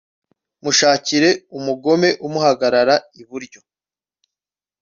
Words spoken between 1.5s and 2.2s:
umugome